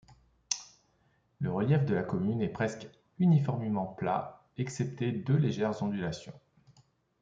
Le 1.37 1.51
relief 1.53 1.85
de 1.85 1.93
la 1.93 2.01
commune 2.01 2.41
est 2.41 2.49
presque 2.49 2.87
uniformément 3.19 3.85
plat 3.85 4.41
exceptées 4.57 5.11
deux 5.11 5.37
légères 5.37 5.83
ondulations. 5.83 6.33